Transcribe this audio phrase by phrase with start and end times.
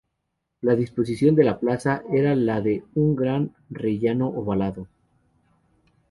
[0.61, 4.87] La disposición de la plaza era la de un gran rellano ovalado.